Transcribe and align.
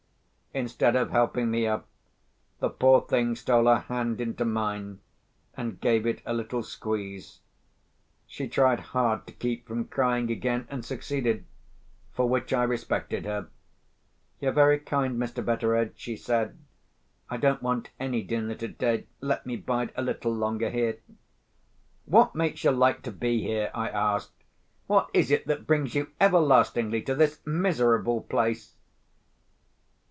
Instead 0.53 0.97
of 0.97 1.11
helping 1.11 1.49
me 1.49 1.65
up, 1.65 1.87
the 2.59 2.67
poor 2.69 2.99
thing 2.99 3.37
stole 3.37 3.67
her 3.67 3.79
hand 3.87 4.19
into 4.19 4.43
mine, 4.43 4.99
and 5.55 5.79
gave 5.79 6.05
it 6.05 6.21
a 6.25 6.33
little 6.33 6.61
squeeze. 6.61 7.39
She 8.27 8.49
tried 8.49 8.81
hard 8.91 9.25
to 9.27 9.31
keep 9.31 9.65
from 9.65 9.85
crying 9.85 10.29
again, 10.29 10.67
and 10.69 10.83
succeeded—for 10.83 12.27
which 12.27 12.51
I 12.51 12.63
respected 12.63 13.23
her. 13.23 13.47
"You're 14.41 14.51
very 14.51 14.77
kind, 14.77 15.17
Mr. 15.17 15.41
Betteredge," 15.45 15.93
she 15.95 16.17
said. 16.17 16.57
"I 17.29 17.37
don't 17.37 17.61
want 17.63 17.91
any 17.97 18.21
dinner 18.21 18.55
today—let 18.55 19.45
me 19.45 19.55
bide 19.55 19.93
a 19.95 20.01
little 20.01 20.35
longer 20.35 20.69
here." 20.69 20.99
"What 22.03 22.35
makes 22.35 22.65
you 22.65 22.71
like 22.71 23.03
to 23.03 23.11
be 23.13 23.41
here?" 23.41 23.71
I 23.73 23.87
asked. 23.87 24.33
"What 24.87 25.09
is 25.13 25.31
it 25.31 25.47
that 25.47 25.65
brings 25.65 25.95
you 25.95 26.09
everlastingly 26.19 27.03
to 27.03 27.15
this 27.15 27.39
miserable 27.45 28.19
place?" 28.19 28.75